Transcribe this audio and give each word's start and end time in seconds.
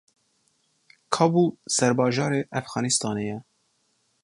Kabûl 1.13 1.49
serbajarê 1.77 2.41
Efxanistanê 2.59 3.25
ye. 3.29 3.37